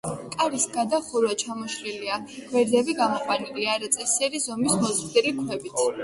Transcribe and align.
კარის 0.33 0.63
გადახურვა 0.75 1.33
ჩამოშლილია, 1.41 2.15
გვერდები 2.53 2.95
გამოყვანილია 2.99 3.75
არაწესიერი 3.81 4.41
ზომის 4.47 4.79
მოზრდილი 4.85 5.35
ქვებით. 5.43 5.85